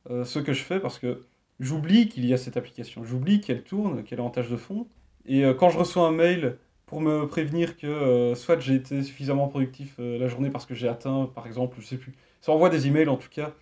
euh, 0.09 0.23
ce 0.23 0.39
que 0.39 0.53
je 0.53 0.63
fais, 0.63 0.79
parce 0.79 0.99
que 0.99 1.23
j'oublie 1.59 2.09
qu'il 2.09 2.25
y 2.25 2.33
a 2.33 2.37
cette 2.37 2.57
application, 2.57 3.03
j'oublie 3.03 3.41
qu'elle 3.41 3.63
tourne, 3.63 4.03
qu'elle 4.03 4.19
est 4.19 4.23
en 4.23 4.29
tâche 4.29 4.49
de 4.49 4.57
fond, 4.57 4.87
et 5.25 5.45
euh, 5.45 5.53
quand 5.53 5.69
je 5.69 5.77
reçois 5.77 6.07
un 6.07 6.11
mail 6.11 6.57
pour 6.85 7.01
me 7.01 7.25
prévenir 7.27 7.77
que 7.77 7.87
euh, 7.87 8.35
soit 8.35 8.59
j'ai 8.59 8.75
été 8.75 9.01
suffisamment 9.03 9.47
productif 9.47 9.95
la 9.97 10.27
journée 10.27 10.49
parce 10.49 10.65
que 10.65 10.75
j'ai 10.75 10.87
atteint, 10.87 11.29
par 11.33 11.47
exemple, 11.47 11.77
je 11.79 11.85
sais 11.85 11.97
plus, 11.97 12.13
ça 12.41 12.51
envoie 12.51 12.69
des 12.69 12.87
emails 12.87 13.07
en 13.07 13.17
tout 13.17 13.29
cas 13.29 13.53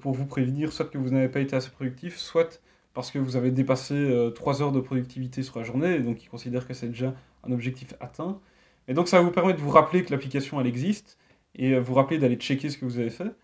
pour 0.00 0.12
vous 0.12 0.26
prévenir, 0.26 0.72
soit 0.72 0.86
que 0.86 0.98
vous 0.98 1.10
n'avez 1.10 1.28
pas 1.28 1.40
été 1.40 1.54
assez 1.54 1.70
productif, 1.70 2.16
soit 2.16 2.60
parce 2.94 3.10
que 3.10 3.18
vous 3.18 3.36
avez 3.36 3.50
dépassé 3.50 3.94
3 4.34 4.62
euh, 4.62 4.64
heures 4.64 4.72
de 4.72 4.80
productivité 4.80 5.42
sur 5.42 5.58
la 5.58 5.64
journée, 5.64 5.96
et 5.96 6.00
donc 6.00 6.22
ils 6.22 6.28
considèrent 6.28 6.66
que 6.66 6.74
c'est 6.74 6.88
déjà 6.88 7.12
un 7.42 7.52
objectif 7.52 7.94
atteint. 8.00 8.40
Et 8.88 8.94
donc 8.94 9.08
ça 9.08 9.18
va 9.18 9.24
vous 9.24 9.32
permettre 9.32 9.58
de 9.58 9.64
vous 9.64 9.70
rappeler 9.70 10.04
que 10.04 10.12
l'application 10.12 10.60
elle 10.60 10.68
existe, 10.68 11.18
et 11.56 11.72
euh, 11.74 11.80
vous 11.80 11.94
rappeler 11.94 12.18
d'aller 12.18 12.36
checker 12.36 12.70
ce 12.70 12.78
que 12.78 12.84
vous 12.84 12.98
avez 12.98 13.10
fait. 13.10 13.34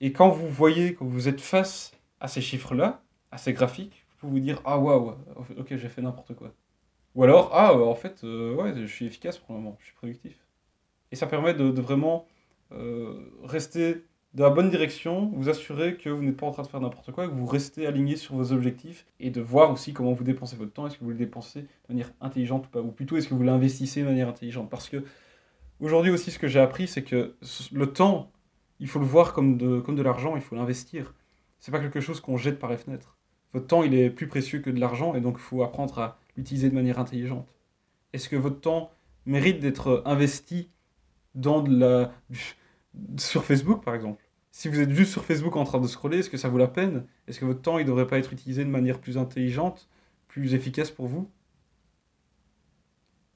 Et 0.00 0.12
quand 0.12 0.28
vous 0.28 0.48
voyez 0.48 0.94
que 0.94 1.04
vous 1.04 1.28
êtes 1.28 1.40
face 1.40 1.92
à 2.20 2.28
ces 2.28 2.40
chiffres-là, 2.40 3.03
à 3.34 3.38
ces 3.38 3.52
graphiques, 3.52 4.06
vous 4.22 4.40
dire 4.40 4.60
Ah 4.64 4.78
waouh, 4.78 5.14
ok, 5.58 5.76
j'ai 5.76 5.88
fait 5.88 6.02
n'importe 6.02 6.34
quoi. 6.34 6.52
Ou 7.14 7.24
alors 7.24 7.50
Ah, 7.52 7.74
en 7.74 7.94
fait, 7.94 8.24
euh, 8.24 8.54
ouais, 8.54 8.72
je 8.76 8.86
suis 8.86 9.06
efficace 9.06 9.38
pour 9.38 9.54
le 9.54 9.60
moment, 9.60 9.76
je 9.80 9.86
suis 9.86 9.94
productif. 9.94 10.38
Et 11.12 11.16
ça 11.16 11.26
permet 11.26 11.54
de, 11.54 11.80
vraiment 11.80 12.26
rester 13.44 14.04
dans 14.32 14.44
la 14.44 14.50
bonne 14.50 14.68
direction, 14.68 15.30
vous 15.36 15.48
assurer 15.48 15.96
que 15.96 16.08
vous 16.08 16.24
n'êtes 16.24 16.36
pas 16.36 16.46
en 16.46 16.50
train 16.50 16.64
de 16.64 16.68
faire 16.68 16.80
n'importe 16.80 17.12
quoi, 17.12 17.28
que 17.28 17.32
vous 17.32 17.46
restez 17.46 17.86
aligné 17.86 18.16
sur 18.16 18.34
vos 18.34 18.52
objectifs 18.52 19.06
et 19.20 19.30
de 19.30 19.40
voir 19.40 19.70
aussi 19.70 19.92
comment 19.92 20.12
vous 20.12 20.24
dépensez 20.24 20.56
votre 20.56 20.72
temps. 20.72 20.88
Est-ce 20.88 20.98
que 20.98 21.04
vous 21.04 21.10
le 21.10 21.16
dépensez 21.16 21.62
de 21.62 21.68
manière 21.88 22.10
intelligente 22.20 22.66
ou 22.66 22.68
pas? 22.68 22.80
Ou 22.80 22.90
plutôt, 22.90 23.16
est-ce 23.16 23.28
que 23.28 23.34
vous 23.34 23.44
l'investissez 23.44 24.00
de 24.00 24.06
manière 24.06 24.28
intelligente? 24.28 24.68
Parce 24.70 24.88
que 24.88 25.04
aujourd'hui 25.78 26.10
aussi, 26.10 26.32
ce 26.32 26.40
que 26.40 26.48
j'ai 26.48 26.58
appris, 26.58 26.88
c'est 26.88 27.04
que 27.04 27.36
le 27.70 27.92
temps, 27.92 28.32
il 28.80 28.88
faut 28.88 28.98
le 28.98 29.06
voir 29.06 29.34
comme 29.34 29.56
de, 29.56 29.78
comme 29.78 29.94
de 29.94 30.02
l'argent, 30.02 30.34
il 30.34 30.42
faut 30.42 30.56
l'investir. 30.56 31.14
C'est 31.60 31.70
pas 31.70 31.78
quelque 31.78 32.00
chose 32.00 32.20
qu'on 32.20 32.36
jette 32.36 32.58
par 32.58 32.70
les 32.70 32.76
fenêtres. 32.76 33.13
Votre 33.54 33.66
temps, 33.68 33.82
il 33.82 33.94
est 33.94 34.10
plus 34.10 34.26
précieux 34.26 34.58
que 34.58 34.68
de 34.68 34.78
l'argent 34.78 35.14
et 35.14 35.20
donc 35.20 35.36
il 35.38 35.42
faut 35.42 35.62
apprendre 35.62 35.98
à 35.98 36.18
l'utiliser 36.36 36.68
de 36.68 36.74
manière 36.74 36.98
intelligente. 36.98 37.48
Est-ce 38.12 38.28
que 38.28 38.36
votre 38.36 38.60
temps 38.60 38.90
mérite 39.24 39.60
d'être 39.60 40.02
investi 40.04 40.68
dans 41.34 41.62
de 41.62 41.74
la... 41.74 42.12
sur 43.16 43.44
Facebook, 43.44 43.82
par 43.82 43.94
exemple? 43.94 44.22
Si 44.50 44.68
vous 44.68 44.80
êtes 44.80 44.90
juste 44.90 45.12
sur 45.12 45.24
Facebook 45.24 45.56
en 45.56 45.64
train 45.64 45.80
de 45.80 45.86
scroller, 45.86 46.18
est-ce 46.18 46.30
que 46.30 46.36
ça 46.36 46.48
vaut 46.48 46.58
la 46.58 46.68
peine? 46.68 47.06
Est-ce 47.26 47.40
que 47.40 47.44
votre 47.44 47.62
temps 47.62 47.78
il 47.78 47.86
devrait 47.86 48.06
pas 48.06 48.18
être 48.18 48.32
utilisé 48.32 48.64
de 48.64 48.70
manière 48.70 49.00
plus 49.00 49.18
intelligente, 49.18 49.88
plus 50.28 50.54
efficace 50.54 50.90
pour 50.90 51.06
vous? 51.06 51.30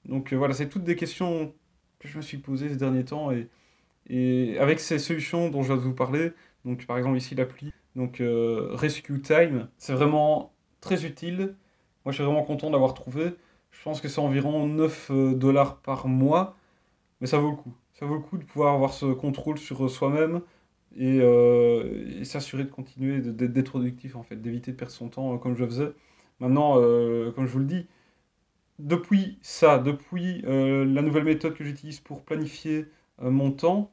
Donc 0.04 0.32
euh, 0.32 0.37
voilà, 0.37 0.54
c'est 0.54 0.68
toutes 0.68 0.84
des 0.84 0.96
questions 0.96 1.54
que 1.98 2.08
je 2.08 2.16
me 2.16 2.22
suis 2.22 2.38
posées 2.38 2.68
ces 2.68 2.76
derniers 2.76 3.04
temps 3.04 3.30
et, 3.30 3.48
et 4.08 4.58
avec 4.58 4.80
ces 4.80 4.98
solutions 4.98 5.50
dont 5.50 5.62
je 5.62 5.68
viens 5.68 5.76
de 5.76 5.82
vous 5.82 5.94
parler, 5.94 6.32
donc 6.64 6.87
par 6.87 6.98
exemple 6.98 7.18
ici 7.18 7.34
l'appli 7.34 7.72
Donc 7.97 8.21
Rescue 8.21 9.21
Time, 9.21 9.68
c'est 9.78 9.92
vraiment 9.92 10.52
très 10.80 11.04
utile. 11.04 11.57
Moi, 12.04 12.12
je 12.12 12.16
suis 12.16 12.25
vraiment 12.25 12.45
content 12.45 12.71
d'avoir 12.71 12.95
trouvé. 12.95 13.35
Je 13.71 13.83
pense 13.83 14.00
que 14.00 14.09
c'est 14.09 14.21
environ 14.21 14.66
9 14.66 15.11
dollars 15.35 15.78
par 15.78 16.07
mois, 16.07 16.57
mais 17.21 17.26
ça 17.26 17.38
vaut 17.38 17.50
le 17.50 17.57
coup. 17.57 17.75
Ça 17.95 18.07
vaut 18.07 18.14
le 18.14 18.21
coup 18.21 18.38
de 18.38 18.45
pouvoir 18.45 18.75
avoir 18.75 18.92
ce 18.92 19.07
contrôle 19.07 19.59
sur 19.59 19.90
soi-même 19.90 20.42
et, 20.97 21.21
s'assurer 22.25 22.64
de 22.64 22.71
continuer 22.71 23.21
d'être 23.21 23.71
productif, 23.71 24.14
en 24.14 24.23
fait, 24.23 24.37
d'éviter 24.37 24.73
de 24.73 24.76
perdre 24.76 24.92
son 24.92 25.09
temps 25.09 25.37
comme 25.38 25.57
je 25.57 25.64
faisais. 25.64 25.92
Maintenant, 26.38 26.75
comme 26.75 27.47
je 27.47 27.52
vous 27.52 27.59
le 27.59 27.64
dis, 27.64 27.87
depuis 28.78 29.38
ça, 29.42 29.78
depuis 29.78 30.42
euh, 30.47 30.85
la 30.85 31.02
nouvelle 31.02 31.25
méthode 31.25 31.54
que 31.54 31.64
j'utilise 31.64 32.00
pour 32.00 32.23
planifier 32.23 32.87
euh, 33.23 33.30
mon 33.30 33.50
temps, 33.50 33.90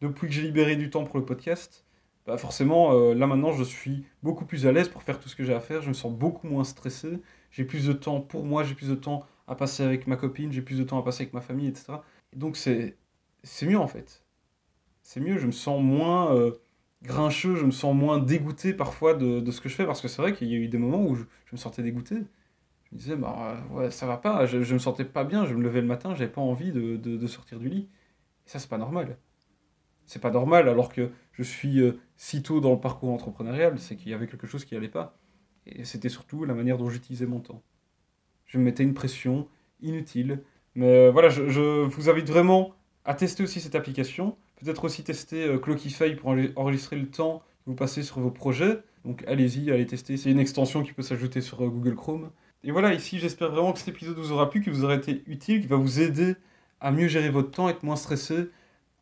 depuis 0.00 0.26
que 0.26 0.32
j'ai 0.32 0.42
libéré 0.42 0.76
du 0.76 0.90
temps 0.90 1.04
pour 1.04 1.18
le 1.18 1.24
podcast, 1.24 1.84
bah 2.26 2.38
forcément, 2.38 2.92
euh, 2.92 3.14
là 3.14 3.26
maintenant, 3.26 3.52
je 3.52 3.64
suis 3.64 4.04
beaucoup 4.22 4.44
plus 4.44 4.66
à 4.66 4.72
l'aise 4.72 4.88
pour 4.88 5.02
faire 5.02 5.18
tout 5.20 5.28
ce 5.28 5.36
que 5.36 5.44
j'ai 5.44 5.54
à 5.54 5.60
faire. 5.60 5.82
Je 5.82 5.88
me 5.88 5.94
sens 5.94 6.12
beaucoup 6.12 6.46
moins 6.48 6.64
stressé. 6.64 7.20
J'ai 7.50 7.64
plus 7.64 7.86
de 7.86 7.92
temps 7.92 8.20
pour 8.20 8.44
moi, 8.44 8.64
j'ai 8.64 8.74
plus 8.74 8.88
de 8.88 8.94
temps 8.94 9.24
à 9.46 9.54
passer 9.54 9.82
avec 9.84 10.06
ma 10.06 10.16
copine, 10.16 10.52
j'ai 10.52 10.62
plus 10.62 10.78
de 10.78 10.84
temps 10.84 10.98
à 10.98 11.04
passer 11.04 11.22
avec 11.22 11.32
ma 11.32 11.40
famille, 11.40 11.68
etc. 11.68 11.94
donc, 12.34 12.56
c'est, 12.56 12.96
mieux 13.62 13.78
en 13.78 13.86
fait. 13.86 14.24
C'est 15.02 15.20
mieux, 15.20 15.38
je 15.38 15.46
me 15.46 15.52
sens 15.52 15.80
moins 15.80 16.34
grincheux, 17.02 17.54
je 17.56 17.64
me 17.64 17.70
sens 17.70 17.94
moins 17.94 18.18
dégoûté 18.18 18.74
parfois 18.74 19.14
de, 19.14 19.40
de, 19.40 19.50
ce 19.52 19.60
que 19.60 19.68
je 19.68 19.76
fais 19.76 19.86
parce 19.86 20.00
que 20.00 20.08
c'est 20.08 20.20
vrai 20.20 20.32
qu'il 20.32 20.48
y 20.48 20.54
a 20.54 20.58
eu 20.58 20.68
des 20.68 20.78
moments 20.78 21.04
où 21.04 21.14
je 21.14 21.22
me 21.52 21.56
sentais 21.56 21.82
dégoûté 21.82 22.16
je 22.90 22.94
me 22.94 23.00
disais, 23.00 23.16
bah, 23.16 23.56
ouais, 23.70 23.90
ça 23.90 24.06
va 24.06 24.16
pas, 24.16 24.46
je, 24.46 24.62
je 24.62 24.74
me 24.74 24.78
sentais 24.78 25.04
pas 25.04 25.24
bien, 25.24 25.44
je 25.44 25.54
me 25.54 25.62
levais 25.62 25.80
le 25.80 25.86
matin, 25.86 26.14
j'avais 26.14 26.30
pas 26.30 26.40
envie 26.40 26.72
de, 26.72 26.96
de, 26.96 27.26
sortir 27.26 27.58
du 27.58 27.68
lit. 27.68 27.88
Et 28.46 28.48
ça, 28.48 28.58
c'est 28.58 28.68
pas 28.68 28.78
normal. 28.78 29.18
C'est 30.06 30.22
pas 30.22 30.30
normal 30.30 30.68
alors 30.68 30.92
que 30.92 31.10
je 31.36 31.42
suis 31.42 31.80
euh, 31.80 31.98
si 32.16 32.42
tôt 32.42 32.60
dans 32.60 32.72
le 32.72 32.80
parcours 32.80 33.10
entrepreneurial, 33.10 33.78
c'est 33.78 33.96
qu'il 33.96 34.10
y 34.10 34.14
avait 34.14 34.26
quelque 34.26 34.46
chose 34.46 34.64
qui 34.64 34.74
allait 34.74 34.88
pas. 34.88 35.18
Et 35.66 35.84
c'était 35.84 36.08
surtout 36.08 36.44
la 36.44 36.54
manière 36.54 36.78
dont 36.78 36.88
j'utilisais 36.88 37.26
mon 37.26 37.40
temps. 37.40 37.62
Je 38.46 38.58
me 38.58 38.64
mettais 38.64 38.84
une 38.84 38.94
pression 38.94 39.46
inutile. 39.80 40.42
Mais 40.74 41.08
euh, 41.08 41.10
voilà, 41.10 41.28
je, 41.28 41.84
vous 41.84 42.08
invite 42.08 42.28
vraiment 42.28 42.74
à 43.04 43.14
tester 43.14 43.42
aussi 43.42 43.60
cette 43.60 43.74
application. 43.74 44.36
Peut-être 44.62 44.84
aussi 44.84 45.04
tester 45.04 45.44
euh, 45.44 45.58
Clockify 45.58 46.14
pour 46.14 46.34
enregistrer 46.56 46.96
le 46.96 47.10
temps 47.10 47.40
que 47.64 47.70
vous 47.70 47.76
passez 47.76 48.02
sur 48.02 48.20
vos 48.20 48.30
projets. 48.30 48.78
Donc 49.04 49.22
allez-y, 49.26 49.70
allez 49.70 49.86
tester. 49.86 50.16
C'est 50.16 50.30
une 50.30 50.38
extension 50.38 50.82
qui 50.82 50.92
peut 50.92 51.02
s'ajouter 51.02 51.42
sur 51.42 51.58
Google 51.58 51.96
Chrome. 51.96 52.30
Et 52.64 52.70
voilà, 52.70 52.94
ici, 52.94 53.18
j'espère 53.18 53.50
vraiment 53.50 53.72
que 53.72 53.78
cet 53.78 53.88
épisode 53.88 54.16
vous 54.16 54.32
aura 54.32 54.48
plu, 54.48 54.62
qu'il 54.62 54.72
vous 54.72 54.84
aura 54.84 54.94
été 54.94 55.22
utile, 55.26 55.60
qu'il 55.60 55.68
va 55.68 55.76
vous 55.76 56.00
aider 56.00 56.34
à 56.80 56.90
mieux 56.92 57.08
gérer 57.08 57.28
votre 57.28 57.50
temps, 57.50 57.68
être 57.68 57.82
moins 57.82 57.96
stressé, 57.96 58.48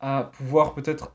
à 0.01 0.31
pouvoir 0.37 0.75
peut-être 0.75 1.15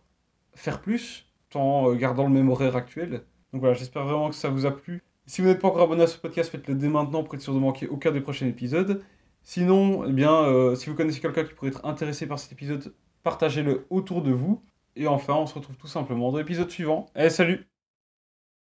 faire 0.60 0.82
plus, 0.82 1.26
tout 1.50 1.58
en 1.58 1.92
euh, 1.92 1.96
gardant 1.96 2.24
le 2.24 2.34
même 2.34 2.50
horaire 2.50 2.76
actuel. 2.76 3.24
Donc 3.54 3.62
voilà, 3.62 3.74
j'espère 3.74 4.04
vraiment 4.04 4.30
que 4.30 4.36
ça 4.36 4.50
vous 4.50 4.66
a 4.66 4.72
plu. 4.72 5.04
Si 5.26 5.42
vous 5.42 5.48
n'êtes 5.48 5.60
pas 5.60 5.68
encore 5.68 5.84
abonné 5.84 6.04
à 6.04 6.08
ce 6.08 6.18
podcast, 6.18 6.50
faites-le 6.50 6.76
dès 6.76 6.90
maintenant 6.90 7.24
pour 7.24 7.36
être 7.36 7.42
sûr 7.42 7.54
de 7.54 7.60
manquer 7.60 7.88
aucun 7.88 8.12
des 8.12 8.22
prochains 8.22 8.48
épisodes. 8.48 9.04
Sinon, 9.44 10.06
eh 10.06 10.12
bien, 10.12 10.34
euh, 10.34 10.76
si 10.76 10.90
vous 10.90 10.96
connaissez 10.96 11.20
quelqu'un 11.20 11.44
qui 11.44 11.54
pourrait 11.54 11.70
être 11.70 11.86
intéressé 11.86 12.28
par 12.28 12.40
cet 12.40 12.52
épisode, 12.52 12.94
partagez-le 13.24 13.86
autour 13.90 14.22
de 14.22 14.32
vous. 14.32 14.62
Et 14.96 15.08
enfin, 15.08 15.36
on 15.36 15.46
se 15.46 15.54
retrouve 15.54 15.78
tout 15.78 15.88
simplement 15.88 16.32
dans 16.32 16.38
l'épisode 16.38 16.70
suivant. 16.70 17.06
Allez, 17.16 17.30
salut 17.30 17.79